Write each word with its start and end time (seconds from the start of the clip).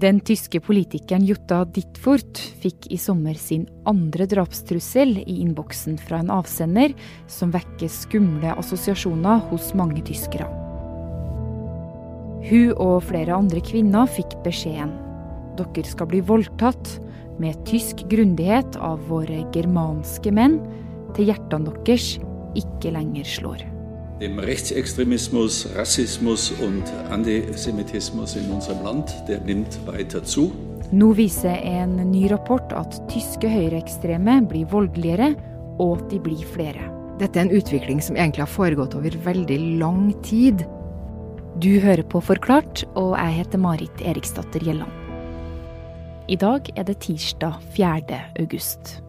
Den 0.00 0.22
tyske 0.24 0.62
politikeren 0.64 1.26
Jutta 1.28 1.58
Dittfurt 1.74 2.38
fikk 2.62 2.86
i 2.94 2.96
sommer 2.96 3.36
sin 3.36 3.66
andre 3.90 4.24
drapstrussel 4.30 5.18
i 5.20 5.34
innboksen 5.42 5.98
fra 6.00 6.22
en 6.22 6.30
avsender 6.32 6.94
som 7.28 7.52
vekker 7.52 7.90
skumle 7.92 8.54
assosiasjoner 8.62 9.42
hos 9.50 9.74
mange 9.76 10.00
tyskere. 10.08 10.46
Hun 12.48 12.72
og 12.80 13.02
flere 13.10 13.36
andre 13.36 13.60
kvinner 13.66 14.08
fikk 14.08 14.38
beskjeden. 14.46 14.94
Dere 15.58 15.84
skal 15.84 16.08
bli 16.08 16.22
voldtatt 16.24 16.94
med 17.42 17.60
tysk 17.68 18.06
grundighet 18.08 18.78
av 18.80 19.02
våre 19.10 19.42
germanske 19.52 20.32
menn 20.32 20.56
til 21.18 21.28
hjertene 21.28 21.76
deres 21.84 22.14
ikke 22.56 22.94
lenger 22.96 23.28
slår. 23.28 23.69
Dem 24.20 24.38
Rechtsextremismus, 24.38 25.66
Rassismus 25.74 26.52
und 26.60 26.84
Antisemitismus 27.10 28.36
in 28.36 28.50
unserem 28.50 28.84
Land, 28.84 29.14
der 29.26 29.40
nimmt 29.40 29.78
weiter 29.86 30.22
zu. 30.22 30.52
Nå 30.92 31.14
viser 31.16 31.56
en 31.64 31.96
ny 32.10 32.26
rapport 32.28 32.74
at 32.76 32.98
tyske 33.08 33.48
høyreekstreme 33.48 34.42
blir 34.50 34.68
voldeligere, 34.68 35.32
og 35.80 36.04
de 36.12 36.20
blir 36.20 36.44
flere. 36.52 36.84
Dette 37.16 37.40
er 37.40 37.48
en 37.48 37.56
utvikling 37.56 38.04
som 38.04 38.18
egentlig 38.18 38.44
har 38.44 38.52
foregått 38.52 38.98
over 38.98 39.16
veldig 39.24 39.60
lang 39.80 40.12
tid. 40.26 40.66
Du 41.64 41.80
hører 41.80 42.04
på 42.04 42.20
Forklart, 42.20 42.84
og 43.00 43.14
jeg 43.16 43.40
heter 43.40 43.64
Marit 43.64 44.04
Eriksdatter 44.04 44.60
Gjelland. 44.60 44.92
I 46.28 46.36
dag 46.36 46.68
er 46.76 46.84
det 46.84 47.00
tirsdag 47.08 47.56
4. 47.72 48.20
august. 48.36 49.00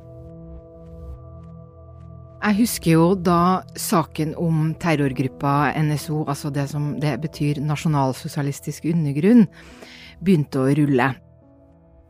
Jeg 2.42 2.58
husker 2.58 2.96
jo 2.96 3.10
da 3.14 3.62
saken 3.78 4.32
om 4.42 4.72
terrorgruppa 4.82 5.76
NSO, 5.78 6.24
altså 6.26 6.50
det 6.50 6.64
som 6.72 6.96
det 6.98 7.14
betyr 7.22 7.60
nasjonalsosialistisk 7.62 8.88
undergrunn, 8.90 9.44
begynte 10.26 10.64
å 10.64 10.72
rulle. 10.80 11.12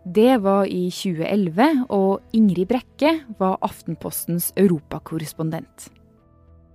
Det 0.08 0.38
var 0.41 0.70
i 0.72 0.86
2011, 0.88 1.84
og 1.91 2.23
Ingrid 2.33 2.69
Brekke 2.72 3.11
var 3.41 3.59
Aftenpostens 3.67 4.53
europakorrespondent. 4.56 5.91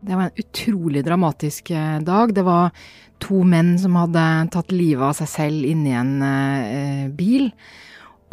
Det 0.04 0.12
var 0.12 0.28
en 0.28 0.44
utrolig 0.44 1.02
dramatisk 1.06 1.72
eh, 1.72 1.96
dag. 2.04 2.36
Det 2.36 2.44
var 2.44 2.76
to 3.24 3.40
menn 3.40 3.78
som 3.80 3.96
hadde 3.96 4.26
tatt 4.52 4.70
livet 4.70 5.08
av 5.08 5.16
seg 5.16 5.32
selv 5.32 5.66
inni 5.66 5.96
en 5.96 6.14
eh, 6.22 7.08
bil. 7.08 7.48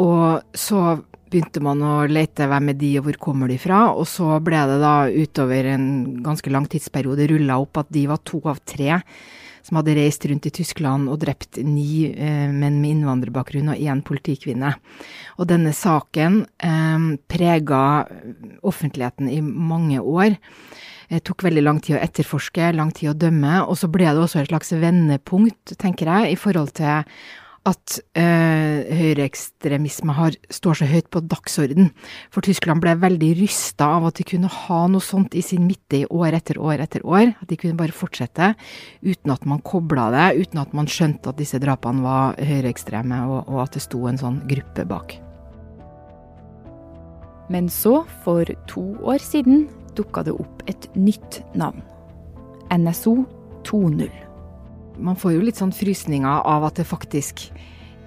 Og 0.04 0.44
så 0.52 0.84
begynte 1.34 1.62
man 1.66 1.82
å 1.82 1.94
lete 2.06 2.48
hvem 2.50 2.72
er 2.72 2.78
de 2.78 2.92
og 3.00 3.08
hvor 3.08 3.22
kommer 3.28 3.50
de 3.50 3.58
fra, 3.62 3.88
og 3.92 4.06
så 4.10 4.38
ble 4.44 4.60
det 4.70 4.80
da 4.84 4.96
utover 5.10 5.72
en 5.74 5.88
ganske 6.26 6.54
lang 6.54 6.68
tidsperiode 6.70 7.28
rulla 7.32 7.58
opp 7.62 7.82
at 7.82 7.90
de 7.94 8.06
var 8.12 8.22
to 8.28 8.44
av 8.50 8.62
tre 8.70 9.02
som 9.64 9.80
hadde 9.80 9.96
reist 9.96 10.26
rundt 10.28 10.48
i 10.50 10.52
Tyskland 10.54 11.08
og 11.08 11.22
drept 11.22 11.62
ni 11.64 12.10
eh, 12.12 12.50
menn 12.52 12.82
med 12.84 12.98
innvandrerbakgrunn 12.98 13.72
og 13.72 13.80
én 13.80 14.02
politikvinne. 14.04 14.74
Og 15.40 15.48
denne 15.48 15.72
saken 15.76 16.42
eh, 16.60 17.06
prega 17.32 17.84
offentligheten 18.62 19.32
i 19.32 19.40
mange 19.42 20.04
år. 20.04 20.36
Det 21.14 21.22
tok 21.28 21.46
veldig 21.46 21.64
lang 21.64 21.80
tid 21.84 21.96
å 21.96 22.02
etterforske, 22.04 22.74
lang 22.76 22.92
tid 22.96 23.14
å 23.14 23.18
dømme, 23.26 23.62
og 23.70 23.78
så 23.80 23.88
ble 23.92 24.08
det 24.10 24.24
også 24.24 24.42
et 24.42 24.50
slags 24.50 24.74
vendepunkt, 24.82 25.76
tenker 25.80 26.10
jeg, 26.10 26.34
i 26.34 26.40
forhold 26.40 26.74
til 26.80 27.06
at 27.64 27.96
eh, 28.20 28.84
høyreekstremisme 28.92 30.14
står 30.52 30.80
så 30.82 30.88
høyt 30.90 31.08
på 31.14 31.22
dagsorden. 31.32 31.92
For 32.34 32.44
Tyskland 32.44 32.84
ble 32.84 32.98
veldig 33.00 33.30
rysta 33.40 33.88
av 34.00 34.10
at 34.10 34.20
de 34.20 34.26
kunne 34.28 34.52
ha 34.52 34.80
noe 34.92 35.04
sånt 35.04 35.36
i 35.38 35.44
sin 35.46 35.64
midte 35.70 36.02
i 36.02 36.08
år 36.12 36.36
etter 36.36 36.60
år 36.60 36.84
etter 36.84 37.06
år. 37.08 37.32
At 37.40 37.48
de 37.52 37.60
kunne 37.60 37.80
bare 37.80 37.96
fortsette 37.96 38.52
uten 39.06 39.32
at 39.32 39.48
man 39.48 39.64
kobla 39.64 40.10
det, 40.16 40.28
uten 40.44 40.60
at 40.60 40.76
man 40.76 40.92
skjønte 40.92 41.32
at 41.32 41.40
disse 41.40 41.62
drapene 41.64 42.04
var 42.04 42.36
høyreekstreme, 42.44 43.22
og, 43.32 43.48
og 43.48 43.64
at 43.64 43.78
det 43.78 43.86
sto 43.86 44.04
en 44.12 44.20
sånn 44.20 44.42
gruppe 44.50 44.88
bak. 44.90 45.16
Men 47.54 47.72
så, 47.72 48.02
for 48.26 48.48
to 48.72 48.84
år 49.08 49.24
siden, 49.24 49.68
dukka 49.96 50.26
det 50.28 50.36
opp 50.36 50.64
et 50.68 50.90
nytt 51.00 51.44
navn. 51.56 51.84
NSO 52.74 53.22
2.0. 53.68 54.33
Man 54.98 55.18
får 55.18 55.36
jo 55.36 55.46
litt 55.46 55.60
sånn 55.60 55.74
frysninger 55.74 56.44
av 56.46 56.68
at 56.68 56.78
det 56.78 56.86
faktisk 56.86 57.48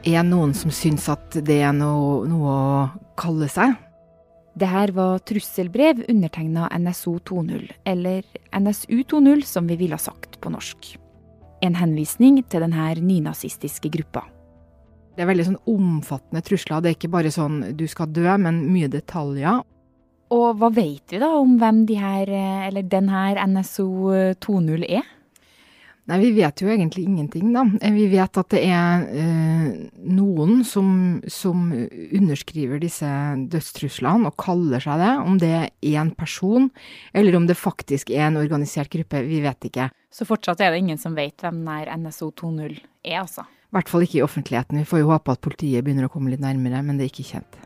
er 0.06 0.22
noen 0.26 0.54
som 0.54 0.70
syns 0.70 1.08
at 1.10 1.38
det 1.46 1.58
er 1.66 1.74
noe, 1.74 2.22
noe 2.30 2.52
å 2.52 2.84
kalle 3.18 3.48
seg. 3.50 3.74
Det 4.56 4.68
her 4.70 4.92
var 4.96 5.18
trusselbrev 5.28 6.06
undertegna 6.08 6.70
NSO 6.78 7.18
2.0, 7.28 7.66
eller 7.84 8.22
NSU 8.56 9.02
2.0 9.02 9.42
som 9.44 9.66
vi 9.68 9.76
ville 9.76 9.98
ha 9.98 10.00
sagt 10.00 10.38
på 10.40 10.52
norsk. 10.52 10.94
En 11.60 11.76
henvisning 11.76 12.38
til 12.48 12.64
denne 12.64 12.86
nynazistiske 13.02 13.90
gruppa. 13.92 14.22
Det 15.16 15.24
er 15.24 15.30
veldig 15.30 15.46
sånn 15.50 15.62
omfattende 15.72 16.44
trusler. 16.44 16.80
Det 16.80 16.90
er 16.90 16.96
ikke 16.96 17.12
bare 17.12 17.32
sånn 17.32 17.62
du 17.76 17.84
skal 17.88 18.12
dø, 18.12 18.28
men 18.40 18.62
mye 18.72 18.88
detaljer. 18.92 19.64
Og 20.36 20.48
hva 20.60 20.70
vet 20.74 21.12
vi 21.12 21.20
da 21.22 21.30
om 21.38 21.56
hvem 21.60 21.84
de 21.88 22.00
her, 22.00 22.32
eller 22.68 22.88
den 22.88 23.12
her 23.12 23.40
NSO 23.48 23.86
2.0 24.40 24.88
er? 24.88 25.04
Nei, 26.06 26.20
vi 26.22 26.28
vet 26.36 26.62
jo 26.62 26.68
egentlig 26.70 27.02
ingenting, 27.02 27.48
da. 27.50 27.64
Eh, 27.82 27.90
vi 27.90 28.04
vet 28.12 28.38
at 28.38 28.52
det 28.54 28.60
er 28.62 29.06
eh, 29.10 29.70
noen 30.06 30.60
som, 30.66 31.18
som, 31.26 31.64
underskriver 31.74 32.78
disse 32.82 33.08
dødstruslene 33.50 34.30
og 34.30 34.36
kaller 34.38 34.82
seg 34.84 35.02
det. 35.02 35.10
Om 35.26 35.40
det 35.42 35.50
er 35.56 35.72
én 35.98 36.12
person, 36.14 36.70
eller 37.10 37.38
om 37.40 37.48
det 37.50 37.58
faktisk 37.58 38.14
er 38.14 38.28
en 38.28 38.38
organisert 38.38 38.92
gruppe, 38.94 39.24
vi 39.26 39.42
vet 39.42 39.66
ikke. 39.66 39.88
Så 40.14 40.28
fortsatt 40.28 40.62
er 40.62 40.70
det 40.70 40.84
ingen 40.84 41.02
som 41.02 41.18
vet 41.18 41.42
hvem 41.42 41.64
nær 41.66 41.90
NSO 41.98 42.30
2.0 42.38 42.62
er, 42.70 43.18
altså? 43.24 43.42
I 43.66 43.74
hvert 43.74 43.90
fall 43.90 44.06
ikke 44.06 44.20
i 44.20 44.24
offentligheten. 44.24 44.78
Vi 44.78 44.86
får 44.86 45.02
jo 45.02 45.10
håpe 45.10 45.34
at 45.34 45.42
politiet 45.42 45.82
begynner 45.82 46.06
å 46.06 46.12
komme 46.12 46.30
litt 46.30 46.44
nærmere, 46.44 46.86
men 46.86 47.00
det 47.00 47.08
er 47.08 47.14
ikke 47.16 47.30
kjent. 47.34 47.60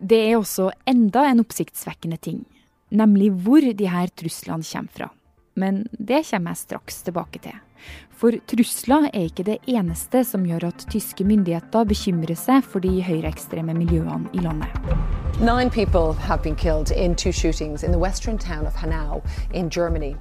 Det 0.00 0.24
er 0.30 0.40
også 0.40 0.72
enda 0.88 1.28
en 1.28 1.44
oppsiktsvekkende 1.44 2.16
ting, 2.24 2.40
nemlig 2.88 3.34
hvor 3.44 3.60
de 3.60 3.92
her 3.92 4.08
truslene 4.16 4.64
kommer 4.64 4.96
fra 4.96 5.14
men 5.60 5.84
det 5.92 6.24
kommer 6.30 6.54
jeg 6.54 6.64
straks 6.64 7.02
tilbake 7.06 7.42
til. 7.44 7.58
For 8.20 8.36
trusler 8.50 9.06
er 9.08 9.30
ikke 9.30 9.46
det 9.46 9.58
eneste 9.70 10.20
som 10.28 10.42
gjør 10.44 10.66
at 10.68 10.82
tyske 10.92 11.24
myndigheter 11.24 11.86
bekymrer 11.88 12.36
seg 12.36 12.66
for 12.66 12.84
de 12.84 13.00
høyreekstreme 13.06 13.72
miljøene 13.76 14.28
i 14.36 14.42
landet. 14.44 14.68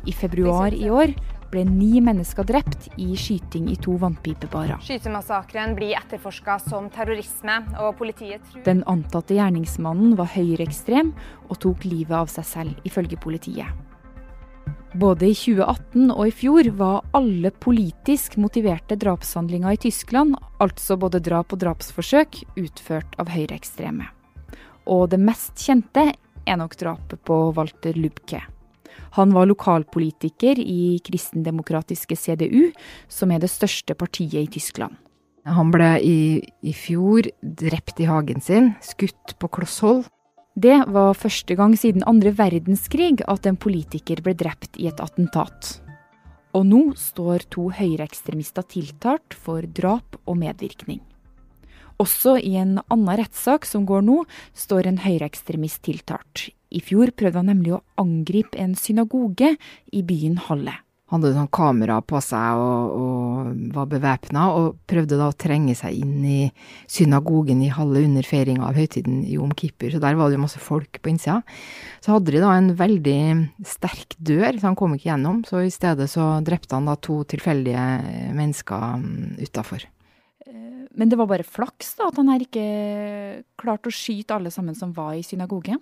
I 0.08 0.16
februar 0.16 0.78
i 0.78 0.88
år 0.90 1.12
ble 1.50 1.66
ni 1.66 2.00
mennesker 2.04 2.46
drept 2.48 2.88
i 3.02 3.10
skyting 3.18 3.68
i 3.74 3.76
to 3.82 3.98
vannpipebarer. 4.00 4.80
Skytemassakren 4.86 5.76
blir 5.76 5.98
etterforska 5.98 6.60
som 6.70 6.88
terrorisme, 6.94 7.58
og 7.82 7.98
politiet 8.00 8.46
tror 8.52 8.64
Den 8.70 8.86
antatte 8.88 9.36
gjerningsmannen 9.36 10.16
var 10.20 10.32
høyreekstrem 10.38 11.14
og 11.50 11.62
tok 11.66 11.90
livet 11.90 12.16
av 12.22 12.32
seg 12.32 12.48
selv, 12.54 12.82
ifølge 12.88 13.20
politiet. 13.20 13.89
Både 14.94 15.28
i 15.30 15.36
2018 15.38 16.10
og 16.10 16.24
i 16.26 16.32
fjor 16.34 16.68
var 16.74 17.04
alle 17.14 17.52
politisk 17.62 18.40
motiverte 18.42 18.98
drapshandlinger 18.98 19.76
i 19.76 19.82
Tyskland, 19.86 20.34
altså 20.58 20.98
både 20.98 21.22
drap 21.22 21.54
og 21.54 21.62
drapsforsøk, 21.62 22.42
utført 22.58 23.14
av 23.22 23.30
høyreekstreme. 23.30 24.08
Og 24.90 25.12
det 25.12 25.20
mest 25.22 25.62
kjente 25.62 26.08
er 26.10 26.58
nok 26.58 26.74
drapet 26.80 27.22
på 27.22 27.38
Walter 27.54 27.94
Lubke. 28.02 28.42
Han 29.20 29.34
var 29.36 29.46
lokalpolitiker 29.50 30.58
i 30.58 30.98
kristendemokratiske 31.06 32.18
CDU, 32.18 32.72
som 33.08 33.30
er 33.30 33.46
det 33.46 33.54
største 33.54 33.94
partiet 33.94 34.42
i 34.42 34.52
Tyskland. 34.58 34.98
Han 35.46 35.70
ble 35.74 35.96
i, 36.02 36.20
i 36.66 36.74
fjor 36.74 37.30
drept 37.42 38.02
i 38.02 38.10
hagen 38.10 38.42
sin, 38.42 38.74
skutt 38.82 39.38
på 39.38 39.50
kloss 39.54 39.80
hold. 39.86 40.08
Det 40.58 40.80
var 40.90 41.14
første 41.14 41.56
gang 41.56 41.76
siden 41.78 42.04
andre 42.10 42.34
verdenskrig 42.36 43.22
at 43.30 43.46
en 43.46 43.60
politiker 43.60 44.22
ble 44.26 44.34
drept 44.34 44.80
i 44.82 44.90
et 44.90 45.00
attentat. 45.00 45.78
Og 46.58 46.66
nå 46.66 46.82
står 46.98 47.46
to 47.54 47.70
høyreekstremister 47.78 48.66
tiltalt 48.66 49.38
for 49.38 49.62
drap 49.62 50.18
og 50.26 50.40
medvirkning. 50.42 51.00
Også 52.00 52.38
i 52.40 52.56
en 52.58 52.80
annen 52.88 53.16
rettssak 53.20 53.68
som 53.68 53.86
går 53.86 54.02
nå, 54.08 54.24
står 54.56 54.90
en 54.90 55.02
høyreekstremist 55.04 55.84
tiltalt. 55.86 56.50
I 56.72 56.82
fjor 56.82 57.14
prøvde 57.14 57.44
han 57.44 57.52
nemlig 57.52 57.76
å 57.78 57.84
angripe 58.02 58.58
en 58.58 58.76
synagoge 58.80 59.56
i 59.94 60.06
byen 60.06 60.40
Halle 60.50 60.80
hadde 61.10 61.32
sånn 61.34 61.50
kamera 61.54 61.98
på 62.06 62.20
seg 62.22 62.60
og, 62.62 62.94
og 62.94 63.70
var 63.74 63.90
bevæpna, 63.90 64.46
og 64.54 64.80
prøvde 64.90 65.18
da 65.20 65.30
å 65.32 65.38
trenge 65.38 65.74
seg 65.78 65.98
inn 66.04 66.26
i 66.26 66.40
synagogen 66.90 67.64
i 67.66 67.72
halve 67.74 68.04
under 68.06 68.26
feiringa 68.26 68.68
av 68.70 68.78
høytiden 68.78 69.24
Jom 69.30 69.54
Kippur, 69.58 69.92
så 69.94 70.02
der 70.04 70.18
var 70.20 70.30
det 70.30 70.38
jo 70.38 70.44
masse 70.46 70.62
folk 70.62 71.02
på 71.02 71.14
innsida. 71.14 71.40
Så 72.06 72.14
hadde 72.16 72.36
de 72.36 72.44
da 72.44 72.54
en 72.56 72.74
veldig 72.78 73.20
sterk 73.68 74.18
dør, 74.18 74.52
så 74.58 74.70
han 74.70 74.80
kom 74.80 74.96
ikke 74.96 75.10
gjennom, 75.10 75.44
så 75.50 75.64
i 75.66 75.74
stedet 75.74 76.10
så 76.12 76.32
drepte 76.46 76.78
han 76.78 76.90
da 76.90 76.98
to 77.02 77.22
tilfeldige 77.30 77.86
mennesker 78.38 79.00
mm, 79.02 79.40
utafor. 79.42 79.86
Eh, 80.46 80.84
men 80.94 81.10
det 81.10 81.18
var 81.20 81.32
bare 81.32 81.48
flaks 81.48 81.96
da, 81.98 82.12
at 82.12 82.22
han 82.22 82.30
her 82.34 82.46
ikke 82.46 82.68
klarte 83.60 83.90
å 83.90 83.96
skyte 83.96 84.38
alle 84.38 84.54
sammen 84.54 84.78
som 84.78 84.94
var 84.94 85.16
i 85.18 85.26
synagogen? 85.26 85.82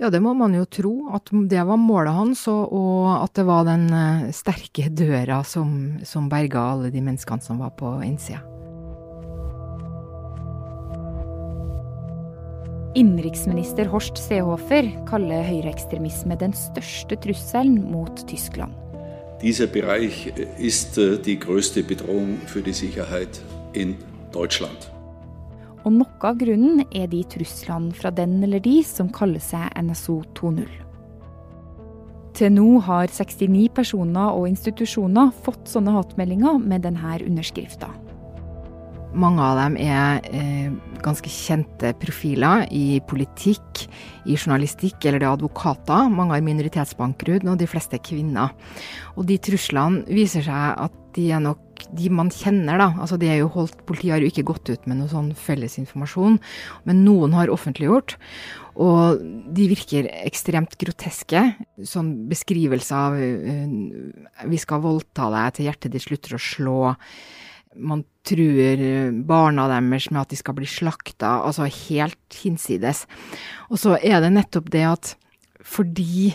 Ja, 0.00 0.08
det 0.08 0.22
må 0.24 0.30
man 0.32 0.54
jo 0.56 0.64
tro, 0.64 0.94
at 1.12 1.28
det 1.28 1.60
var 1.68 1.76
målet 1.76 2.14
hans, 2.16 2.46
og, 2.48 2.72
og 2.72 3.08
at 3.18 3.34
det 3.36 3.42
var 3.44 3.66
den 3.68 3.82
eh, 3.92 4.30
sterke 4.32 4.86
døra 4.96 5.42
som, 5.44 5.98
som 6.08 6.30
berga 6.32 6.62
alle 6.72 6.88
de 6.94 7.02
menneskene 7.04 7.44
som 7.44 7.60
var 7.60 7.74
på 7.76 7.98
innsida. 8.06 8.40
Innenriksminister 12.96 13.90
Horst 13.92 14.16
Seehofer 14.18 14.88
kaller 15.06 15.44
høyreekstremisme 15.46 16.38
den 16.40 16.56
største 16.56 17.20
trusselen 17.20 17.76
mot 17.92 18.24
Tyskland. 18.24 18.72
Dieser 19.42 19.66
Bereich 19.66 20.32
äh, 20.32 20.48
ist 20.56 20.96
äh, 20.96 21.18
die 21.18 21.38
größte 21.38 21.82
Bedrohung 21.82 22.40
für 22.46 22.62
die 22.62 22.72
Sicherheit 22.72 23.42
in 23.74 23.98
Deutschland. 24.32 24.90
Og 25.90 25.96
noe 25.98 26.28
av 26.28 26.36
grunnen 26.38 26.84
er 26.94 27.08
de 27.10 27.24
truslene 27.26 27.90
fra 27.98 28.12
den 28.14 28.36
eller 28.46 28.62
de 28.62 28.76
som 28.86 29.08
kaller 29.10 29.42
seg 29.42 29.72
NSO 29.74 30.20
2.0. 30.38 30.68
Til 32.38 32.52
nå 32.54 32.66
har 32.86 33.10
69 33.10 33.64
personer 33.74 34.36
og 34.38 34.46
institusjoner 34.46 35.32
fått 35.42 35.66
sånne 35.72 35.96
hatmeldinger 35.96 36.60
med 36.62 36.86
denne 36.86 37.16
underskrifta. 37.26 37.90
Mange 39.18 39.42
av 39.42 39.58
dem 39.58 39.74
er 39.82 40.22
eh, 40.30 40.70
ganske 41.02 41.32
kjente 41.34 41.90
profiler 41.98 42.68
i 42.70 43.00
politikk, 43.10 43.82
i 44.30 44.36
journalistikk 44.38 45.02
eller 45.02 45.18
det 45.18 45.26
er 45.26 45.34
advokater. 45.34 46.06
Mange 46.06 46.36
har 46.36 46.46
minoritetsbakgrunn, 46.46 47.50
og 47.50 47.58
de 47.58 47.66
fleste 47.66 47.98
er 47.98 48.04
kvinner. 48.06 48.54
Og 49.18 49.26
de 49.26 49.40
truslene 49.42 50.04
viser 50.06 50.46
seg 50.46 50.86
at 50.86 51.02
de 51.18 51.26
er 51.34 51.42
nok 51.42 51.66
de 51.96 52.10
man 52.12 52.30
kjenner, 52.34 52.80
da. 52.80 52.88
Altså 53.02 53.18
de 53.20 53.28
er 53.30 53.40
jo 53.40 53.50
holdt, 53.54 53.82
politiet 53.88 54.14
har 54.14 54.24
jo 54.24 54.30
ikke 54.30 54.46
gått 54.50 54.70
ut 54.72 54.88
med 54.90 55.00
noe 55.00 55.10
sånn 55.10 55.32
felles 55.38 55.78
informasjon, 55.80 56.38
men 56.88 57.04
noen 57.06 57.36
har 57.38 57.52
offentliggjort. 57.52 58.16
Og 58.80 59.20
de 59.56 59.68
virker 59.72 60.08
ekstremt 60.22 60.76
groteske. 60.80 61.42
Sånn 61.84 62.14
beskrivelse 62.30 62.96
av 62.96 63.18
uh, 63.18 64.48
vi 64.48 64.60
skal 64.62 64.82
voldta 64.84 65.28
deg 65.34 65.56
til 65.56 65.70
hjertet 65.70 65.94
ditt 65.94 66.06
slutter 66.06 66.38
å 66.38 66.42
slå 66.42 66.80
man 67.78 68.02
truer 68.26 69.12
barna 69.26 69.68
deres 69.70 70.08
med 70.10 70.24
at 70.24 70.32
de 70.32 70.38
skal 70.40 70.56
bli 70.58 70.66
slakta, 70.66 71.36
altså 71.46 71.68
helt 71.70 72.40
hinsides. 72.42 73.04
Og 73.70 73.78
så 73.78 73.94
er 74.02 74.18
det 74.24 74.32
nettopp 74.34 74.72
det 74.74 74.86
at 74.88 75.12
fordi 75.60 76.32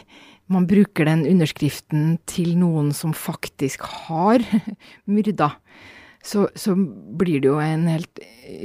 man 0.51 0.67
bruker 0.69 1.07
den 1.09 1.25
underskriften 1.29 2.17
til 2.29 2.55
noen 2.59 2.91
som 2.93 3.15
faktisk 3.17 3.85
har 4.05 4.43
myrda, 5.11 5.55
så, 6.25 6.47
så, 6.55 6.73
blir 7.17 7.41
det 7.41 7.49
jo 7.51 7.59
en 7.61 7.85
helt 7.85 8.19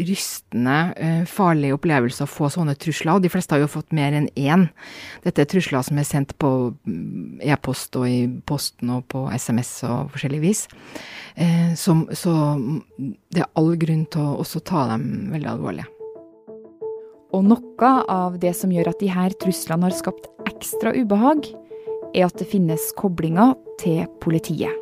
rystende, 0.08 0.76
uh, 0.96 1.26
farlig 1.28 1.74
opplevelse 1.74 2.24
å 2.24 2.30
få 2.30 2.48
sånne 2.52 2.72
trusler. 2.80 3.18
Og 3.18 3.24
de 3.24 3.30
fleste 3.32 3.52
har 3.52 3.60
jo 3.60 3.68
fått 3.68 3.92
mer 3.96 4.16
enn 4.16 4.30
én. 4.32 4.64
Dette 5.26 5.44
er 5.44 5.50
trusler 5.50 5.84
som 5.84 6.00
er 6.00 6.08
sendt 6.08 6.32
på 6.40 6.50
mm, 6.72 7.44
e-post 7.52 8.00
og 8.00 8.08
i 8.08 8.24
posten 8.48 8.94
og 8.96 9.04
på 9.12 9.26
SMS 9.36 9.74
og 9.88 10.08
forskjellig 10.14 10.40
vis. 10.40 10.66
Uh, 11.36 11.76
som, 11.76 12.06
så 12.16 12.32
det 12.96 13.44
er 13.44 13.52
all 13.60 13.74
grunn 13.80 14.06
til 14.08 14.24
å 14.24 14.38
også 14.40 14.64
ta 14.64 14.88
dem 14.94 15.28
veldig 15.34 15.52
alvorlig. 15.52 15.88
Og 17.36 17.44
noe 17.46 17.90
av 18.10 18.40
det 18.42 18.56
som 18.58 18.72
gjør 18.72 18.90
at 18.90 19.04
de 19.04 19.12
her 19.12 19.36
truslene 19.42 19.86
har 19.86 19.94
skapt 19.94 20.32
ekstra 20.48 20.96
ubehag, 20.96 21.44
er 22.14 22.26
at 22.26 22.38
det 22.40 22.48
finnes 22.50 22.90
koblinger 22.98 23.54
til 23.80 24.04
politiet. 24.22 24.74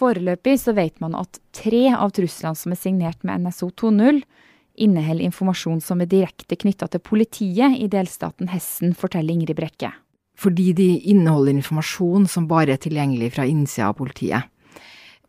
Foreløpig 0.00 0.56
så 0.62 0.72
vet 0.76 1.00
man 1.02 1.16
at 1.18 1.40
tre 1.56 1.90
av 1.92 2.12
truslene 2.16 2.56
som 2.56 2.72
er 2.72 2.80
signert 2.80 3.24
med 3.26 3.44
NSO 3.44 3.68
2.0, 3.82 4.22
inneholder 4.80 5.26
informasjon 5.26 5.82
som 5.84 6.00
er 6.00 6.08
direkte 6.08 6.56
knytta 6.56 6.88
til 6.88 7.02
politiet 7.04 7.76
i 7.76 7.88
delstaten 7.90 8.48
Hessen, 8.52 8.94
forteller 8.96 9.34
Ingrid 9.34 9.58
Brekke. 9.58 9.92
Fordi 10.40 10.70
de 10.72 10.88
inneholder 11.12 11.52
informasjon 11.58 12.24
som 12.30 12.48
bare 12.48 12.76
er 12.76 12.80
tilgjengelig 12.80 13.34
fra 13.34 13.44
innsida 13.44 13.90
av 13.90 13.98
politiet. 13.98 14.48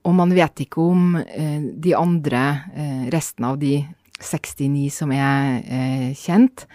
Og 0.08 0.16
man 0.18 0.32
vet 0.34 0.64
ikke 0.64 0.82
om 0.82 1.18
eh, 1.20 1.60
de 1.84 1.94
andre, 1.98 2.44
eh, 2.74 3.04
resten 3.14 3.46
av 3.46 3.60
de 3.62 3.82
69 4.22 4.88
som 4.94 5.12
er 5.14 5.60
eh, 5.66 6.08
kjent, 6.18 6.66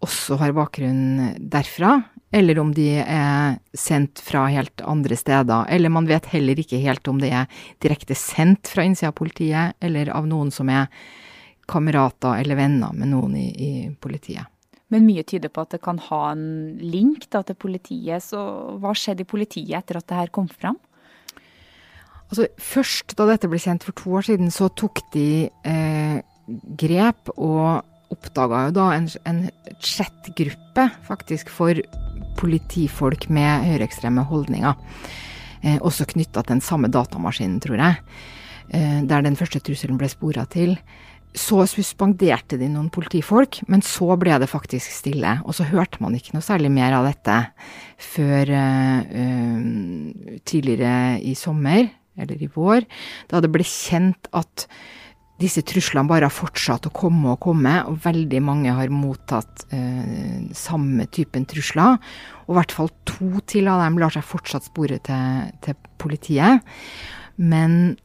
også 0.00 0.38
har 0.40 0.54
bakgrunn 0.56 1.36
derfra, 1.52 1.98
eller 2.32 2.60
om 2.62 2.70
de 2.74 2.86
er 3.02 3.58
sendt 3.76 4.22
fra 4.22 4.46
helt 4.52 4.82
andre 4.86 5.16
steder. 5.18 5.66
Eller 5.68 5.92
man 5.92 6.08
vet 6.08 6.30
heller 6.32 6.58
ikke 6.60 6.80
helt 6.80 7.08
om 7.10 7.18
det 7.20 7.32
er 7.34 7.64
direkte 7.82 8.16
sendt 8.16 8.70
fra 8.70 8.86
innsida 8.86 9.10
av 9.10 9.18
politiet, 9.18 9.76
eller 9.82 10.12
av 10.14 10.28
noen 10.30 10.52
som 10.54 10.70
er 10.72 10.86
kamerater 11.70 12.40
eller 12.40 12.58
venner 12.58 12.94
med 12.96 13.12
noen 13.12 13.36
i, 13.38 13.48
i 13.50 13.72
politiet. 14.02 14.48
Men 14.90 15.06
mye 15.06 15.22
tyder 15.22 15.52
på 15.54 15.62
at 15.62 15.76
det 15.76 15.82
kan 15.84 16.00
ha 16.08 16.22
en 16.32 16.78
link 16.82 17.28
da, 17.30 17.44
til 17.46 17.58
politiet. 17.58 18.24
Så 18.26 18.40
hva 18.82 18.94
skjedde 18.98 19.22
i 19.22 19.28
politiet 19.28 19.76
etter 19.78 20.00
at 20.00 20.08
det 20.10 20.18
her 20.18 20.32
kom 20.34 20.48
fram? 20.50 20.80
Altså, 22.30 22.46
først 22.62 23.14
da 23.18 23.26
dette 23.30 23.50
ble 23.50 23.58
kjent 23.62 23.86
for 23.86 23.94
to 23.98 24.16
år 24.18 24.26
siden, 24.26 24.50
så 24.54 24.70
tok 24.70 25.02
de 25.14 25.46
eh, 25.66 26.18
grep 26.78 27.30
og 27.36 27.86
oppdaga 28.20 28.66
jo 28.68 28.76
da 28.76 28.86
en, 28.94 29.08
en 29.26 29.40
chatgruppe 29.80 30.86
faktisk 31.08 31.50
for 31.52 31.80
politifolk 32.40 33.28
med 33.32 33.66
høyreekstreme 33.68 34.24
holdninger. 34.28 34.76
Eh, 35.60 35.78
også 35.80 36.08
knytta 36.08 36.44
til 36.44 36.56
den 36.56 36.64
samme 36.64 36.90
datamaskinen, 36.92 37.60
tror 37.64 37.80
jeg. 37.80 38.00
Eh, 38.72 39.00
der 39.08 39.24
den 39.24 39.36
første 39.36 39.60
trusselen 39.64 39.98
ble 40.00 40.08
spora 40.12 40.46
til. 40.50 40.76
Så 41.36 41.62
suspenderte 41.70 42.58
de 42.58 42.66
noen 42.70 42.88
politifolk, 42.90 43.60
men 43.70 43.84
så 43.86 44.16
ble 44.18 44.40
det 44.42 44.50
faktisk 44.50 44.90
stille. 44.90 45.36
Og 45.46 45.54
så 45.54 45.68
hørte 45.68 46.00
man 46.02 46.16
ikke 46.16 46.34
noe 46.34 46.44
særlig 46.44 46.72
mer 46.74 46.96
av 46.96 47.06
dette 47.06 47.36
før 48.02 48.50
uh, 48.50 48.96
tidligere 50.42 51.20
i 51.22 51.36
sommer, 51.38 51.86
eller 52.18 52.42
i 52.42 52.50
vår, 52.50 52.82
da 53.30 53.38
det 53.44 53.52
ble 53.54 53.62
kjent 53.62 54.26
at 54.34 54.66
disse 55.40 55.62
truslene 55.66 56.08
bare 56.10 56.28
har 56.28 56.34
fortsatt 56.34 56.88
å 56.88 56.92
komme 56.94 57.32
og 57.32 57.40
komme, 57.46 57.72
og 57.88 58.00
veldig 58.04 58.42
mange 58.44 58.74
har 58.76 58.92
mottatt 58.92 59.64
eh, 59.74 60.44
samme 60.56 61.06
typen 61.12 61.46
trusler. 61.48 61.96
Og 62.46 62.54
i 62.54 62.58
hvert 62.58 62.74
fall 62.76 62.92
to 63.08 63.40
til 63.48 63.70
av 63.72 63.82
dem 63.84 63.98
lar 64.02 64.12
seg 64.14 64.26
fortsatt 64.26 64.68
spore 64.68 65.00
til, 65.06 65.50
til 65.64 65.78
politiet. 66.00 66.66
Men 67.40 67.96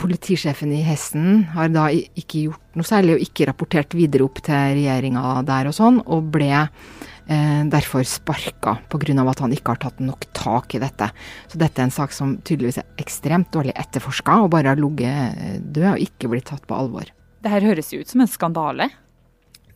politisjefen 0.00 0.72
i 0.74 0.82
Hessen 0.84 1.44
har 1.54 1.70
da 1.72 1.88
ikke 1.92 2.46
gjort 2.48 2.78
noe 2.78 2.86
særlig, 2.86 3.16
og 3.16 3.24
ikke 3.24 3.48
rapportert 3.50 3.96
videre 3.96 4.26
opp 4.26 4.40
til 4.44 4.78
regjeringa 4.78 5.42
der 5.46 5.70
og 5.70 5.76
sånn, 5.76 6.00
og 6.04 6.30
ble 6.34 6.50
eh, 6.54 7.62
derfor 7.70 8.06
sparka 8.08 8.76
pga. 8.90 9.26
at 9.30 9.44
han 9.44 9.54
ikke 9.54 9.74
har 9.74 9.82
tatt 9.82 10.00
nok 10.00 10.26
tak 10.32 10.74
i 10.74 10.82
dette. 10.82 11.10
Så 11.48 11.58
dette 11.58 11.80
er 11.80 11.88
en 11.88 11.94
sak 11.94 12.12
som 12.12 12.38
tydeligvis 12.42 12.82
er 12.82 13.02
ekstremt 13.02 13.52
dårlig 13.52 13.76
etterforska, 13.76 14.42
og 14.42 14.50
bare 14.50 14.74
har 14.74 14.80
ligget 14.80 15.38
eh, 15.38 15.60
død 15.60 15.92
og 15.94 16.04
ikke 16.08 16.32
blitt 16.32 16.50
tatt 16.50 16.66
på 16.66 16.76
alvor. 16.76 17.10
Det 17.44 17.52
her 17.52 17.64
høres 17.64 17.92
jo 17.92 18.00
ut 18.00 18.08
som 18.08 18.24
en 18.24 18.30
skandale? 18.30 18.88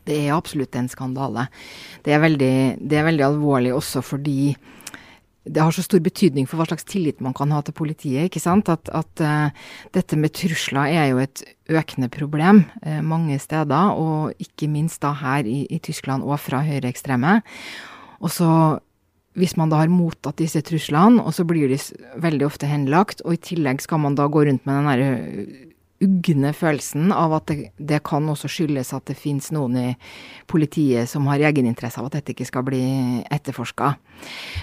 Det 0.08 0.16
er 0.24 0.32
absolutt 0.32 0.74
en 0.78 0.88
skandale. 0.88 1.48
Det 2.04 2.14
er 2.16 2.22
veldig, 2.22 2.54
det 2.80 2.96
er 2.96 3.08
veldig 3.10 3.26
alvorlig 3.26 3.74
også 3.76 4.00
fordi 4.00 4.54
det 5.48 5.62
har 5.62 5.74
så 5.74 5.84
stor 5.84 6.02
betydning 6.04 6.48
for 6.48 6.60
hva 6.60 6.68
slags 6.68 6.86
tillit 6.88 7.22
man 7.24 7.34
kan 7.36 7.52
ha 7.54 7.60
til 7.64 7.76
politiet. 7.76 8.28
ikke 8.28 8.42
sant? 8.42 8.68
At, 8.68 8.90
at 8.94 9.22
uh, 9.24 9.50
dette 9.96 10.18
med 10.20 10.34
trusler 10.36 10.92
er 10.92 11.06
jo 11.12 11.22
et 11.22 11.44
økende 11.68 12.10
problem 12.12 12.64
uh, 12.84 13.00
mange 13.04 13.38
steder, 13.42 13.94
og 13.96 14.34
ikke 14.42 14.70
minst 14.70 15.02
da 15.04 15.14
her 15.16 15.48
i, 15.48 15.64
i 15.70 15.80
Tyskland 15.82 16.26
og 16.26 16.38
fra 16.40 16.62
høyreekstreme. 16.66 17.40
Og 18.18 18.30
så 18.34 18.50
hvis 19.38 19.54
man 19.58 19.70
da 19.70 19.78
har 19.82 19.92
mottatt 19.92 20.40
disse 20.40 20.60
truslene, 20.66 21.22
og 21.22 21.34
så 21.36 21.44
blir 21.46 21.70
de 21.70 21.78
veldig 22.18 22.46
ofte 22.48 22.66
henlagt, 22.66 23.22
og 23.24 23.36
i 23.36 23.42
tillegg 23.52 23.82
skal 23.84 24.02
man 24.02 24.16
da 24.18 24.26
gå 24.26 24.42
rundt 24.48 24.64
med 24.66 24.80
den 24.80 24.88
derre 24.90 25.67
ugne 26.04 26.52
følelsen 26.54 27.10
av 27.14 27.34
at 27.40 27.50
det, 27.50 27.70
det, 27.76 28.00
kan 28.06 28.28
også 28.30 28.50
skyldes 28.50 28.92
at 28.94 29.08
det 29.10 29.18
finnes 29.18 29.50
noen 29.54 29.76
i 29.80 29.88
politiet 30.50 31.10
som 31.10 31.26
har 31.30 31.42
egeninteresse 31.50 31.98
av 32.00 32.08
at 32.08 32.18
dette 32.18 32.34
ikke 32.34 32.46
skal 32.48 32.66
bli 32.68 32.82
etterforska. 33.34 33.94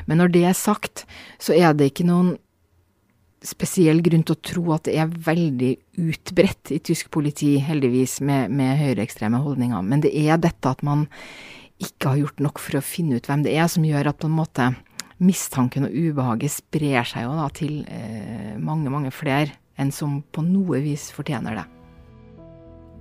Men 0.08 0.22
når 0.22 0.34
det 0.36 0.46
er 0.48 0.58
sagt, 0.58 1.06
så 1.42 1.56
er 1.58 1.76
det 1.76 1.92
ikke 1.92 2.08
noen 2.08 2.36
spesiell 3.46 4.00
grunn 4.02 4.24
til 4.26 4.36
å 4.38 4.44
tro 4.48 4.64
at 4.74 4.88
det 4.88 4.96
er 4.98 5.12
veldig 5.28 5.74
utbredt 6.02 6.72
i 6.74 6.80
tysk 6.84 7.12
politi, 7.14 7.56
heldigvis, 7.62 8.18
med, 8.26 8.50
med 8.56 8.80
høyreekstreme 8.80 9.42
holdninger. 9.44 9.84
Men 9.86 10.02
det 10.06 10.16
er 10.18 10.40
dette 10.42 10.72
at 10.72 10.82
man 10.86 11.06
ikke 11.84 12.14
har 12.14 12.22
gjort 12.24 12.42
nok 12.42 12.62
for 12.64 12.80
å 12.80 12.86
finne 12.86 13.20
ut 13.20 13.28
hvem 13.28 13.44
det 13.46 13.54
er, 13.60 13.68
som 13.70 13.86
gjør 13.86 14.10
at 14.10 14.22
på 14.22 14.32
en 14.32 14.40
måte 14.40 14.72
mistanken 15.24 15.88
og 15.88 15.94
ubehaget 15.96 16.58
sprer 16.58 17.08
seg 17.08 17.28
jo 17.28 17.36
da 17.38 17.46
til 17.56 17.84
eh, 17.88 18.56
mange, 18.60 18.92
mange 18.92 19.14
flere 19.16 19.54
enn 19.78 19.92
som 19.92 20.22
på 20.34 20.44
noe 20.46 20.82
vis 20.84 21.10
fortjener 21.16 21.60
det. 21.60 21.66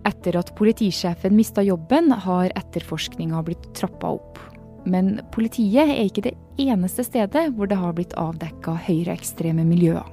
Etter 0.04 0.36
at 0.36 0.52
politisjefen 0.58 1.32
mista 1.36 1.64
jobben, 1.64 2.12
har 2.12 2.52
etterforskninga 2.58 3.40
blitt 3.46 3.70
trappa 3.76 4.14
opp. 4.18 4.40
Men 4.84 5.16
politiet 5.32 5.88
er 5.88 6.04
ikke 6.04 6.26
det 6.26 6.34
eneste 6.60 7.06
stedet 7.06 7.46
hvor 7.56 7.70
det 7.70 7.78
har 7.80 7.94
blitt 7.96 8.12
avdekka 8.20 8.76
høyreekstreme 8.84 9.64
miljøer. 9.64 10.04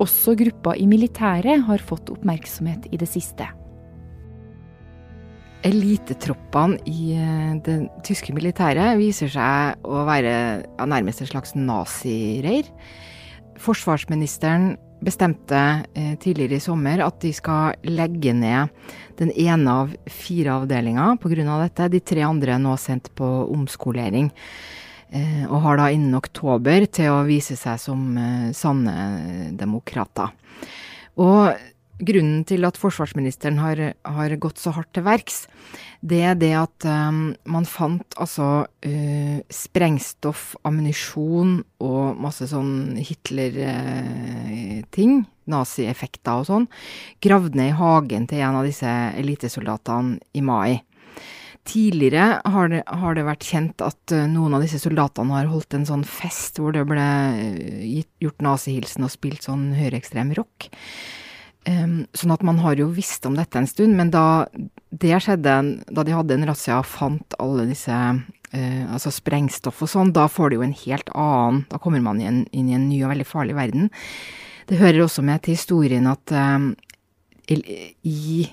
Også 0.00 0.32
grupper 0.40 0.78
i 0.80 0.86
militæret 0.88 1.66
har 1.66 1.84
fått 1.84 2.08
oppmerksomhet 2.12 2.88
i 2.88 3.00
det 3.00 3.08
siste. 3.10 3.44
Elitetroppene 5.68 6.78
i 6.88 7.12
eh, 7.20 7.56
det 7.60 7.76
tyske 8.08 8.32
militæret 8.32 8.96
viser 8.96 9.28
seg 9.28 9.84
å 9.84 10.06
være 10.08 10.32
nærmest 10.88 11.20
en 11.20 11.28
slags 11.28 11.52
nazireir. 11.52 12.70
Forsvarsministeren 13.60 14.78
bestemte 15.04 15.60
eh, 15.94 16.14
tidligere 16.20 16.58
i 16.58 16.64
sommer 16.64 17.02
at 17.04 17.20
de 17.22 17.32
skal 17.34 17.78
legge 17.88 18.34
ned 18.36 18.68
den 19.20 19.32
ene 19.32 19.76
av 19.82 19.94
fire 20.08 20.60
avdelinger 20.60 21.18
pga. 21.20 21.56
dette. 21.62 21.88
De 21.92 22.00
tre 22.00 22.22
andre 22.24 22.56
er 22.56 22.62
nå 22.62 22.76
sendt 22.80 23.12
på 23.16 23.28
omskolering. 23.52 24.30
Eh, 25.10 25.44
og 25.48 25.60
har 25.64 25.80
da 25.80 25.88
innen 25.90 26.14
oktober 26.14 26.86
til 26.86 27.10
å 27.10 27.24
vise 27.26 27.56
seg 27.58 27.80
som 27.82 28.16
eh, 28.16 28.52
sanne 28.56 29.50
demokrater. 29.58 30.30
Og 31.20 31.50
grunnen 32.00 32.44
til 32.48 32.64
at 32.66 32.78
forsvarsministeren 32.80 33.58
har, 33.60 33.76
har 34.06 34.36
gått 34.40 34.58
så 34.60 34.70
hardt 34.74 34.92
til 34.96 35.04
verks, 35.06 35.46
det 36.00 36.22
er 36.24 36.34
det 36.40 36.54
at 36.56 36.84
um, 36.88 37.36
man 37.44 37.66
fant 37.68 38.14
altså 38.20 38.64
uh, 38.64 39.38
sprengstoff, 39.52 40.56
ammunisjon 40.66 41.64
og 41.84 42.16
masse 42.20 42.46
sånn 42.50 42.96
Hitler-ting, 43.04 45.12
uh, 45.20 45.26
nazieffekter 45.50 46.34
og 46.40 46.46
sånn, 46.48 46.66
gravd 47.24 47.54
ned 47.58 47.68
i 47.72 47.78
hagen 47.80 48.26
til 48.30 48.40
en 48.46 48.58
av 48.60 48.64
disse 48.68 48.90
elitesoldatene 49.20 50.18
i 50.32 50.42
mai. 50.46 50.72
Tidligere 51.68 52.40
har 52.48 52.66
det, 52.72 52.82
har 52.88 53.14
det, 53.14 53.24
vært 53.26 53.44
kjent 53.44 53.82
at 53.84 54.12
noen 54.30 54.54
av 54.56 54.62
disse 54.64 54.80
soldatene 54.80 55.34
har 55.36 55.50
holdt 55.50 55.74
en 55.76 55.84
sånn 55.86 56.04
fest 56.08 56.58
hvor 56.58 56.72
det 56.72 56.86
ble 56.88 57.04
gitt, 57.84 58.08
gjort 58.22 58.40
nazihilsen 58.46 59.04
og 59.04 59.12
spilt 59.12 59.42
sånn 59.44 59.74
høyreekstrem 59.76 60.32
rock. 60.38 60.70
Um, 61.68 62.06
sånn 62.16 62.32
at 62.32 62.44
man 62.46 62.62
har 62.62 62.78
jo 62.80 62.86
visst 62.88 63.26
om 63.28 63.34
dette 63.36 63.58
en 63.60 63.68
stund, 63.68 63.92
men 63.98 64.08
da 64.12 64.46
det 64.88 65.18
skjedde, 65.20 65.56
da 65.92 66.04
de 66.06 66.14
hadde 66.16 66.38
en 66.38 66.46
razzia 66.48 66.78
og 66.80 66.88
fant 66.88 67.36
alle 67.36 67.66
disse 67.68 67.92
uh, 67.92 68.84
altså 68.94 69.12
sprengstoff 69.12 69.82
og 69.84 69.90
sånn, 69.92 70.14
da 70.16 70.24
får 70.32 70.50
det 70.50 70.56
jo 70.56 70.64
en 70.64 70.78
helt 70.86 71.12
annen 71.12 71.66
Da 71.68 71.80
kommer 71.82 72.00
man 72.00 72.22
inn, 72.24 72.46
inn, 72.56 72.70
i 72.72 72.78
en 72.78 72.88
ny 72.88 73.02
og 73.04 73.12
veldig 73.12 73.28
farlig 73.28 73.58
verden. 73.58 73.90
Det 74.72 74.80
hører 74.80 75.04
også 75.04 75.24
med 75.26 75.44
til 75.44 75.58
historien 75.58 76.08
at 76.08 76.32
um, 76.32 76.72
i, 77.50 78.46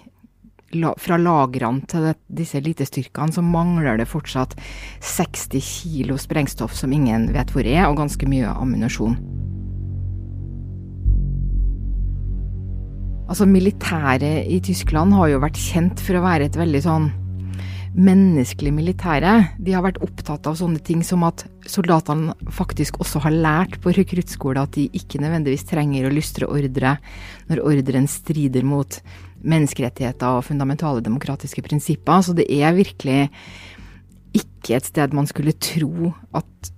fra 1.00 1.20
lagrene 1.22 1.88
til 1.88 2.10
det, 2.10 2.16
disse 2.42 2.60
elitestyrkene 2.60 3.38
så 3.38 3.44
mangler 3.46 4.02
det 4.02 4.10
fortsatt 4.12 4.58
60 5.00 5.64
kilo 5.64 6.18
sprengstoff 6.20 6.76
som 6.76 6.92
ingen 6.92 7.30
vet 7.32 7.54
hvor 7.56 7.64
er, 7.64 7.86
og 7.88 8.02
ganske 8.02 8.28
mye 8.28 8.52
ammunisjon. 8.52 9.16
Altså, 13.28 13.44
militæret 13.50 14.48
i 14.48 14.62
Tyskland 14.64 15.16
har 15.18 15.34
jo 15.34 15.42
vært 15.44 15.60
kjent 15.60 16.00
for 16.04 16.16
å 16.16 16.24
være 16.24 16.48
et 16.48 16.56
veldig 16.60 16.84
sånn 16.86 17.10
menneskelig 17.98 18.72
militære. 18.72 19.34
De 19.64 19.74
har 19.74 19.84
vært 19.84 20.00
opptatt 20.06 20.48
av 20.48 20.58
sånne 20.60 20.80
ting 20.86 21.02
som 21.06 21.26
at 21.28 21.44
soldatene 21.68 22.36
faktisk 22.54 23.00
også 23.02 23.24
har 23.26 23.34
lært 23.34 23.80
på 23.84 23.92
rekruttskole 23.96 24.62
at 24.62 24.76
de 24.78 24.86
ikke 24.96 25.20
nødvendigvis 25.24 25.66
trenger 25.68 26.08
å 26.08 26.14
lystre 26.14 26.48
ordre 26.48 26.98
når 27.50 27.64
ordren 27.66 28.08
strider 28.12 28.66
mot 28.68 29.00
menneskerettigheter 29.48 30.38
og 30.38 30.46
fundamentale 30.48 31.04
demokratiske 31.06 31.64
prinsipper. 31.66 32.22
Så 32.22 32.38
det 32.38 32.48
er 32.54 32.78
virkelig 32.78 33.28
ikke 34.38 34.78
et 34.78 34.88
sted 34.88 35.16
man 35.18 35.28
skulle 35.30 35.58
tro 35.58 36.14
at 36.38 36.72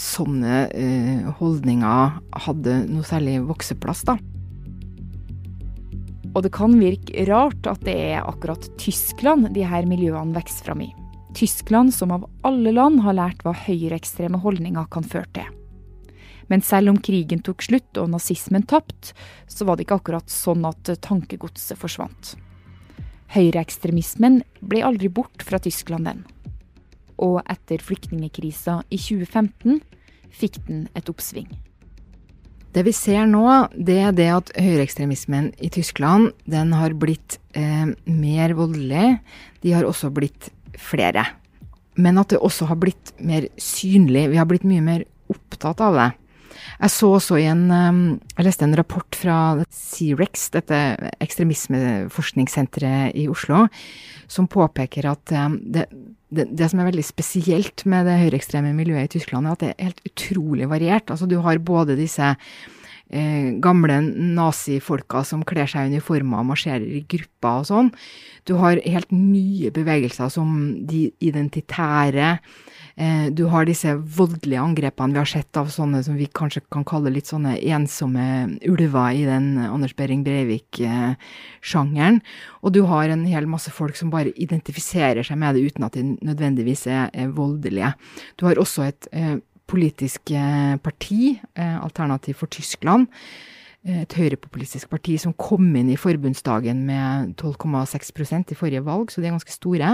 sånne 0.00 0.64
uh, 0.70 1.34
holdninger 1.38 2.18
hadde 2.46 2.78
noe 2.88 3.06
særlig 3.06 3.42
vokseplass, 3.46 4.02
da. 4.08 4.16
Og 6.34 6.42
det 6.42 6.50
kan 6.54 6.74
virke 6.80 7.24
rart 7.30 7.66
at 7.70 7.82
det 7.86 7.94
er 7.94 8.26
akkurat 8.26 8.66
Tyskland 8.80 9.52
de 9.54 9.62
her 9.66 9.86
miljøene 9.86 10.34
vokser 10.34 10.66
fram 10.66 10.82
i. 10.82 10.90
Tyskland 11.34 11.94
som 11.94 12.12
av 12.14 12.26
alle 12.46 12.72
land 12.74 13.02
har 13.02 13.16
lært 13.18 13.42
hva 13.46 13.54
høyreekstreme 13.54 14.38
holdninger 14.42 14.86
kan 14.90 15.06
føre 15.06 15.30
til. 15.34 15.50
Men 16.50 16.62
selv 16.62 16.92
om 16.92 17.00
krigen 17.00 17.42
tok 17.42 17.64
slutt 17.64 17.98
og 18.00 18.10
nazismen 18.12 18.66
tapt, 18.68 19.14
så 19.48 19.64
var 19.64 19.76
det 19.76 19.86
ikke 19.86 20.00
akkurat 20.02 20.30
sånn 20.30 20.66
at 20.68 20.90
tankegodset 21.06 21.78
forsvant. 21.80 22.34
Høyreekstremismen 23.34 24.42
ble 24.60 24.84
aldri 24.86 25.08
bort 25.10 25.42
fra 25.42 25.58
Tyskland, 25.62 26.10
den. 26.10 26.22
Og 27.18 27.40
etter 27.50 27.82
flyktningekrisa 27.82 28.82
i 28.90 28.98
2015 29.00 29.80
fikk 30.34 30.60
den 30.68 30.86
et 30.98 31.08
oppsving. 31.10 31.48
Det 32.74 32.82
vi 32.82 32.92
ser 32.96 33.28
nå, 33.30 33.44
det 33.70 34.00
er 34.02 34.14
det 34.16 34.26
at 34.34 34.50
høyreekstremismen 34.58 35.52
i 35.62 35.70
Tyskland 35.70 36.32
den 36.50 36.72
har 36.74 36.96
blitt 36.98 37.38
eh, 37.54 37.86
mer 38.10 38.54
voldelig. 38.58 39.20
De 39.62 39.74
har 39.76 39.86
også 39.86 40.10
blitt 40.14 40.50
flere. 40.82 41.22
Men 41.94 42.18
at 42.18 42.34
det 42.34 42.42
også 42.42 42.66
har 42.72 42.80
blitt 42.82 43.14
mer 43.22 43.46
synlig. 43.62 44.26
Vi 44.32 44.40
har 44.40 44.50
blitt 44.50 44.66
mye 44.66 44.82
mer 44.82 45.06
opptatt 45.30 45.78
av 45.86 46.00
det. 46.00 46.10
Jeg 46.80 46.90
så 46.90 47.12
også 47.14 47.38
i 47.38 47.46
en 47.46 47.70
eh, 47.70 48.18
Jeg 48.34 48.48
leste 48.48 48.66
en 48.66 48.78
rapport 48.80 49.20
fra 49.22 49.38
C-REX, 49.70 50.48
dette 50.58 50.80
ekstremismeforskningssenteret 51.22 53.14
i 53.14 53.28
Oslo, 53.30 53.68
som 54.26 54.50
påpeker 54.50 55.06
at 55.12 55.30
eh, 55.30 55.48
det, 55.78 55.86
det, 56.34 56.48
det, 56.52 56.68
som 56.70 56.82
er 56.82 56.90
veldig 56.90 57.04
spesielt 57.06 57.84
med 57.90 58.08
det 58.08 58.18
høyreekstreme 58.20 58.72
miljøet 58.76 59.08
i 59.08 59.18
Tyskland, 59.18 59.46
er 59.46 59.56
at 59.56 59.64
det 59.64 59.70
er 59.72 59.88
helt 59.88 60.04
utrolig 60.10 60.68
variert. 60.70 61.10
Altså, 61.12 61.28
du 61.30 61.38
har 61.44 61.62
både 61.62 61.98
disse 61.98 62.34
eh, 63.10 63.54
gamle 63.64 64.00
nazifolka 64.04 65.24
som 65.24 65.44
kler 65.46 65.68
seg 65.70 65.88
i 65.88 65.96
uniformer 65.96 66.42
og 66.42 66.52
marsjerer 66.52 66.86
i 66.86 67.04
grupper 67.08 67.62
og 67.62 67.68
sånn. 67.70 67.90
Du 68.48 68.56
har 68.60 68.82
helt 68.84 69.10
nye 69.12 69.72
bevegelser 69.74 70.32
som 70.32 70.54
de 70.86 71.08
identitære. 71.24 72.38
Eh, 72.96 73.26
du 73.34 73.48
har 73.50 73.66
disse 73.66 73.90
voldelige 73.90 74.62
angrepene 74.62 75.16
vi 75.16 75.18
har 75.18 75.26
sett 75.26 75.58
av 75.58 75.70
sånne 75.74 76.02
som 76.06 76.14
vi 76.14 76.28
kanskje 76.30 76.62
kan 76.70 76.84
kalle 76.86 77.10
litt 77.10 77.26
sånne 77.26 77.56
ensomme 77.74 78.58
ulver 78.70 79.16
i 79.18 79.24
den 79.26 79.56
Anders 79.58 79.96
Behring 79.98 80.22
Breivik-sjangeren. 80.26 82.20
Og 82.62 82.76
du 82.76 82.84
har 82.90 83.10
en 83.10 83.24
hel 83.26 83.48
masse 83.50 83.72
folk 83.74 83.98
som 83.98 84.12
bare 84.14 84.34
identifiserer 84.38 85.26
seg 85.26 85.40
med 85.42 85.56
det 85.56 85.72
uten 85.72 85.88
at 85.88 85.98
de 85.98 86.06
nødvendigvis 86.22 86.86
er, 86.86 87.10
er 87.10 87.34
voldelige. 87.34 87.94
Du 88.38 88.46
har 88.46 88.62
også 88.62 88.86
et 88.86 89.10
eh, 89.10 89.36
politisk 89.70 90.34
eh, 90.36 90.76
parti, 90.82 91.34
Alternativ 91.56 92.40
for 92.42 92.52
Tyskland, 92.52 93.08
et 93.84 94.14
høyrepopulistisk 94.16 94.88
parti 94.88 95.18
som 95.20 95.34
kom 95.36 95.66
inn 95.76 95.90
i 95.92 95.98
forbundsdagen 96.00 96.78
med 96.88 97.34
12,6% 97.36 98.54
i 98.54 98.56
forrige 98.56 98.84
valg, 98.86 99.10
så 99.12 99.20
de 99.20 99.28
er 99.28 99.34
ganske 99.34 99.52
store. 99.52 99.90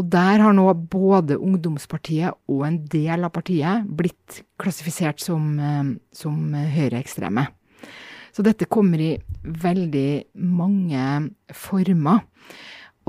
Og 0.00 0.08
der 0.12 0.40
har 0.40 0.56
nå 0.56 0.64
både 0.72 1.36
ungdomspartiet 1.36 2.32
og 2.48 2.64
en 2.64 2.78
del 2.88 3.28
av 3.28 3.34
partiet 3.34 3.84
blitt 3.84 4.40
klassifisert 4.60 5.20
som, 5.20 5.58
eh, 5.60 5.92
som 6.16 6.54
høyreekstreme. 6.54 7.48
Så 8.32 8.40
dette 8.40 8.64
kommer 8.64 8.96
i 8.98 9.18
veldig 9.44 10.32
mange 10.40 11.32
former. 11.52 12.24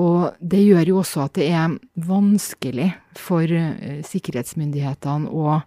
Og 0.01 0.33
det 0.41 0.63
gjør 0.63 0.89
jo 0.89 1.01
også 1.03 1.27
at 1.27 1.35
det 1.37 1.49
er 1.53 1.75
vanskelig 2.07 2.89
for 3.19 3.45
uh, 3.45 3.99
sikkerhetsmyndighetene 4.07 5.29
å 5.29 5.59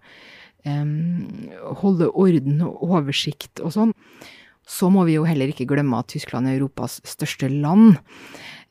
holde 1.78 2.09
orden 2.18 2.56
og 2.66 2.80
oversikt 2.88 3.61
og 3.62 3.71
sånn. 3.71 3.92
Så 4.66 4.88
må 4.90 5.04
vi 5.06 5.14
jo 5.14 5.23
heller 5.23 5.52
ikke 5.52 5.68
glemme 5.71 6.00
at 6.02 6.09
Tyskland 6.11 6.50
er 6.50 6.56
Europas 6.56 6.99
største 7.06 7.47
land. 7.52 8.00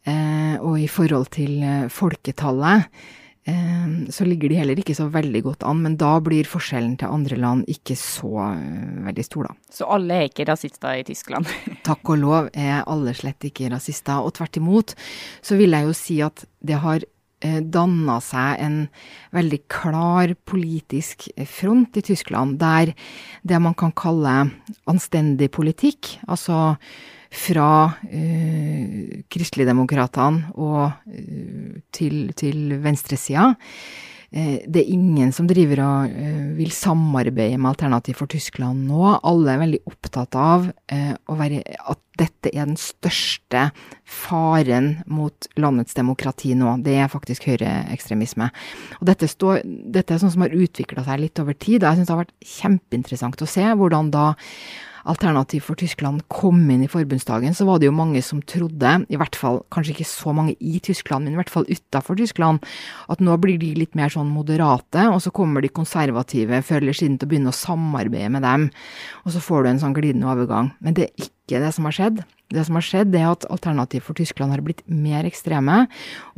Eh, 0.06 0.58
og 0.62 0.78
i 0.78 0.90
forhold 0.92 1.32
til 1.34 1.64
eh, 1.66 1.88
folketallet 1.90 2.84
eh, 2.84 3.14
så 4.10 4.26
ligger 4.26 4.50
de 4.50 4.58
heller 4.58 4.80
ikke 4.82 4.96
så 4.98 5.06
veldig 5.14 5.42
godt 5.46 5.66
an, 5.70 5.84
men 5.86 5.98
da 6.02 6.16
blir 6.24 6.48
forskjellen 6.50 6.96
til 6.98 7.12
andre 7.14 7.38
land 7.38 7.68
ikke 7.70 7.94
så 8.00 8.32
veldig 9.06 9.26
stor, 9.28 9.52
da. 9.52 9.70
Så 9.70 9.90
alle 9.94 10.18
er 10.18 10.30
ikke 10.32 10.48
rasister 10.50 10.98
i 10.98 11.04
Tyskland? 11.06 11.50
Takk 11.88 12.14
og 12.16 12.22
lov 12.24 12.50
er 12.58 12.82
alle 12.82 13.14
slett 13.18 13.46
ikke 13.46 13.70
rasister, 13.74 14.26
og 14.26 14.34
tvert 14.38 14.58
imot 14.58 14.96
så 15.46 15.60
vil 15.60 15.78
jeg 15.78 15.90
jo 15.90 16.00
si 16.00 16.22
at 16.26 16.48
det 16.66 16.82
har 16.82 17.06
Eh, 17.46 17.60
danna 17.62 18.16
seg 18.24 18.62
en 18.64 18.78
veldig 19.36 19.60
klar 19.70 20.32
politisk 20.48 21.28
front 21.52 21.98
i 22.00 22.04
Tyskland, 22.06 22.58
der 22.62 22.94
det 23.44 23.60
man 23.62 23.76
kan 23.78 23.92
kalle 23.92 24.36
anstendig 24.90 25.52
politikk, 25.54 26.16
altså 26.32 26.78
fra 27.36 27.70
eh, 28.08 29.22
kristeligdemokratene 29.32 30.56
og 30.56 30.82
eh, 31.12 31.78
til, 31.96 32.34
til 32.38 32.78
venstresida, 32.84 33.54
Eh, 34.36 34.66
det 34.68 34.82
er 34.82 34.92
ingen 34.92 35.30
som 35.36 35.48
driver 35.48 35.80
og 35.86 36.12
eh, 36.12 36.48
vil 36.58 36.72
samarbeide 36.76 37.56
med 37.56 37.70
Alternativ 37.72 38.18
for 38.20 38.32
Tyskland 38.32 38.88
nå. 38.90 39.14
Alle 39.24 39.54
er 39.54 39.62
veldig 39.62 39.80
opptatt 39.88 40.36
av 40.40 40.66
eh, 40.92 41.14
være, 41.40 41.62
at 41.64 42.02
dette 42.20 42.52
er 42.52 42.68
den 42.68 42.80
største 42.80 43.70
faren 44.04 44.90
mot 45.08 45.48
landets 45.60 45.96
demokrati 45.96 46.52
nå. 46.58 46.78
Det 46.84 46.98
er 47.00 47.12
faktisk 47.12 47.48
høyreekstremisme. 47.48 48.50
Og 49.00 49.08
dette, 49.08 49.30
står, 49.32 49.62
dette 49.64 50.16
er 50.16 50.20
sånn 50.24 50.34
som 50.36 50.44
har 50.44 50.56
utvikla 50.56 51.06
seg 51.08 51.24
litt 51.24 51.44
over 51.44 51.56
tid. 51.56 51.84
og 51.84 51.92
Jeg 51.92 52.02
syns 52.02 52.12
det 52.12 52.16
har 52.16 52.24
vært 52.26 52.52
kjempeinteressant 52.58 53.46
å 53.46 53.52
se 53.56 53.70
hvordan 53.72 54.12
da 54.16 54.28
Alternativ 55.06 55.68
for 55.68 55.78
Tyskland 55.78 56.24
kom 56.34 56.64
inn 56.74 56.84
i 56.86 56.90
forbundsdagen, 56.90 57.54
så 57.54 57.68
var 57.68 57.80
det 57.80 57.90
jo 57.90 57.96
mange 57.96 58.22
som 58.26 58.42
trodde, 58.42 58.94
i 59.10 59.20
hvert 59.20 59.38
fall 59.38 59.62
kanskje 59.74 59.94
ikke 59.96 60.08
så 60.10 60.34
mange 60.36 60.56
i 60.58 60.80
Tyskland, 60.84 61.26
men 61.26 61.36
i 61.36 61.40
hvert 61.40 61.54
fall 61.54 61.68
utafor 61.70 62.18
Tyskland, 62.20 62.66
at 63.12 63.22
nå 63.22 63.38
blir 63.42 63.60
de 63.62 63.74
litt 63.78 63.94
mer 63.98 64.14
sånn 64.14 64.32
moderate, 64.34 65.08
og 65.12 65.22
så 65.24 65.34
kommer 65.36 65.62
de 65.62 65.74
konservative 65.74 66.62
før 66.66 66.82
eller 66.82 66.98
siden 66.98 67.20
til 67.20 67.30
å 67.30 67.34
begynne 67.34 67.54
å 67.54 67.58
samarbeide 67.58 68.32
med 68.34 68.46
dem. 68.46 68.70
Og 69.26 69.36
så 69.36 69.44
får 69.44 69.64
du 69.64 69.72
en 69.72 69.84
sånn 69.84 69.96
glidende 69.98 70.32
overgang. 70.32 70.74
Men 70.82 70.98
det 70.98 71.10
er 71.10 71.30
ikke 71.30 71.62
det 71.62 71.72
som 71.76 71.86
har 71.88 71.96
skjedd. 71.96 72.24
Det 72.54 72.62
som 72.66 72.78
har 72.78 72.86
skjedd, 72.86 73.16
er 73.18 73.32
at 73.32 73.46
Alternativ 73.50 74.06
for 74.06 74.18
Tyskland 74.18 74.54
har 74.54 74.62
blitt 74.66 74.84
mer 74.86 75.26
ekstreme, 75.26 75.86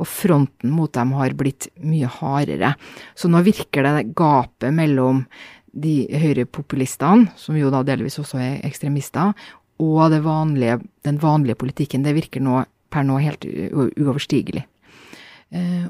og 0.00 0.08
fronten 0.08 0.72
mot 0.72 0.92
dem 0.96 1.12
har 1.16 1.36
blitt 1.36 1.68
mye 1.84 2.08
hardere. 2.18 2.74
Så 3.16 3.28
nå 3.28 3.42
virker 3.44 3.84
det 3.84 4.10
gapet 4.16 4.72
mellom 4.74 5.26
de 5.72 6.08
høyrepopulistene, 6.20 7.32
som 7.36 7.56
jo 7.58 7.70
da 7.72 7.84
delvis 7.86 8.18
også 8.20 8.40
er 8.42 8.60
ekstremister, 8.66 9.34
og 9.78 10.14
vanlige, 10.24 10.80
den 11.06 11.20
vanlige 11.22 11.58
politikken, 11.58 12.02
det 12.02 12.16
virker 12.16 12.42
nå, 12.42 12.64
per 12.90 13.04
nå 13.06 13.18
helt 13.22 13.44
uoverstigelig. 13.46 14.64
Eh, 15.54 15.86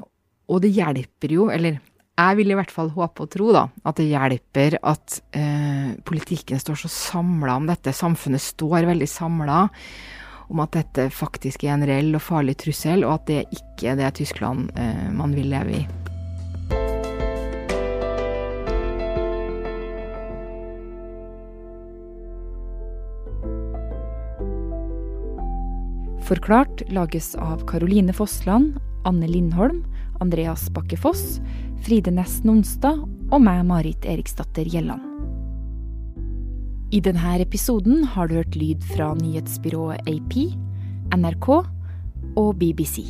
og 0.49 0.61
det 0.63 0.73
hjelper 0.75 1.33
jo, 1.33 1.47
eller 1.53 1.79
jeg 2.19 2.37
vil 2.39 2.51
i 2.51 2.57
hvert 2.57 2.73
fall 2.73 2.91
håpe 2.93 3.23
og 3.23 3.31
tro 3.31 3.51
da, 3.55 3.65
at 3.87 3.99
det 3.99 4.09
hjelper 4.09 4.77
at 4.83 5.19
eh, 5.37 5.95
politikken 6.05 6.59
står 6.61 6.81
så 6.83 6.91
samla 6.91 7.55
om 7.61 7.69
dette, 7.69 7.95
samfunnet 7.95 8.43
står 8.43 8.89
veldig 8.89 9.09
samla 9.09 9.61
om 10.49 10.63
at 10.63 10.73
dette 10.75 11.07
faktisk 11.13 11.63
er 11.63 11.75
en 11.77 11.87
reell 11.87 12.11
og 12.17 12.25
farlig 12.25 12.57
trussel, 12.59 13.05
og 13.05 13.19
at 13.19 13.29
det 13.29 13.41
ikke 13.53 13.93
er 13.93 14.01
det 14.01 14.15
Tyskland 14.19 14.73
eh, 14.75 15.07
man 15.13 15.37
vil 15.37 15.51
leve 15.53 15.83
i. 15.83 15.98
Forklart 26.29 26.83
lages 26.93 27.35
av 27.35 27.65
Caroline 27.65 28.13
Fossland, 28.13 28.75
Anne 29.03 29.27
Lindholm, 29.27 29.79
Andreas 30.19 30.69
Bakke 30.69 30.97
Foss, 30.97 31.39
Fride 31.81 32.11
Næss 32.13 32.43
Nonstad 32.45 32.99
og 33.31 33.41
meg, 33.41 33.63
Marit 33.65 34.05
Eriksdatter 34.05 34.69
Gjelland. 34.69 35.01
I 36.93 37.01
denne 37.01 37.33
episoden 37.41 38.03
har 38.13 38.29
du 38.29 38.35
hørt 38.37 38.59
lyd 38.61 38.85
fra 38.91 39.15
nyhetsbyrået 39.17 40.05
AP, 40.05 40.37
NRK 41.17 41.49
og 42.37 42.53
BBC. 42.61 43.07